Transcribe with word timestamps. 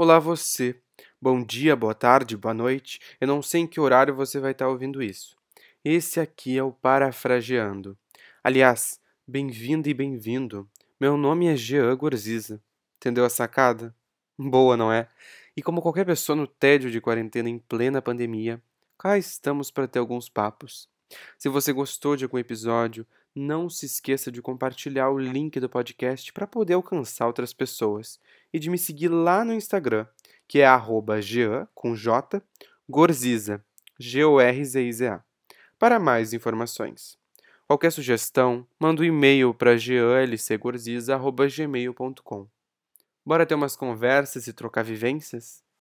Olá 0.00 0.20
você. 0.20 0.80
Bom 1.20 1.42
dia, 1.42 1.74
boa 1.74 1.92
tarde, 1.92 2.36
boa 2.36 2.54
noite. 2.54 3.00
Eu 3.20 3.26
não 3.26 3.42
sei 3.42 3.62
em 3.62 3.66
que 3.66 3.80
horário 3.80 4.14
você 4.14 4.38
vai 4.38 4.52
estar 4.52 4.68
ouvindo 4.68 5.02
isso. 5.02 5.36
Esse 5.84 6.20
aqui 6.20 6.56
é 6.56 6.62
o 6.62 6.70
Parafrageando. 6.70 7.98
Aliás, 8.44 9.00
bem-vindo 9.26 9.88
e 9.88 9.94
bem-vindo. 9.94 10.70
Meu 11.00 11.16
nome 11.16 11.48
é 11.48 11.56
Jean 11.56 11.96
Gorziza. 11.96 12.62
Entendeu 12.96 13.24
a 13.24 13.28
sacada? 13.28 13.92
Boa, 14.38 14.76
não 14.76 14.92
é? 14.92 15.08
E 15.56 15.62
como 15.64 15.82
qualquer 15.82 16.06
pessoa 16.06 16.36
no 16.36 16.46
tédio 16.46 16.92
de 16.92 17.00
quarentena 17.00 17.50
em 17.50 17.58
plena 17.58 18.00
pandemia, 18.00 18.62
cá 18.96 19.18
estamos 19.18 19.68
para 19.68 19.88
ter 19.88 19.98
alguns 19.98 20.28
papos. 20.28 20.88
Se 21.36 21.48
você 21.48 21.72
gostou 21.72 22.14
de 22.14 22.22
algum 22.22 22.38
episódio, 22.38 23.04
não 23.34 23.68
se 23.68 23.86
esqueça 23.86 24.30
de 24.30 24.40
compartilhar 24.40 25.10
o 25.10 25.18
link 25.18 25.58
do 25.58 25.68
podcast 25.68 26.32
para 26.32 26.46
poder 26.46 26.74
alcançar 26.74 27.26
outras 27.26 27.52
pessoas 27.52 28.20
e 28.52 28.58
de 28.58 28.68
me 28.70 28.78
seguir 28.78 29.08
lá 29.08 29.44
no 29.44 29.52
Instagram, 29.52 30.06
que 30.46 30.60
é 30.60 30.66
arroba 30.66 31.20
Jean, 31.20 31.68
com 31.74 31.94
J, 31.94 32.42
Gorziza, 32.88 33.62
G-O-R-Z-I-Z-A, 33.98 35.22
para 35.78 36.00
mais 36.00 36.32
informações. 36.32 37.18
Qualquer 37.66 37.92
sugestão, 37.92 38.66
manda 38.80 39.02
um 39.02 39.04
e-mail 39.04 39.52
para 39.52 39.76
jeanlcgorziza.gmail.com. 39.76 42.48
Bora 43.26 43.44
ter 43.44 43.54
umas 43.54 43.76
conversas 43.76 44.46
e 44.46 44.54
trocar 44.54 44.82
vivências? 44.82 45.62